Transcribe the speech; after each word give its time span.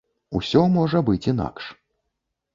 Усё 0.39 0.63
можа 0.77 1.03
быць 1.11 1.29
інакш. 1.33 1.69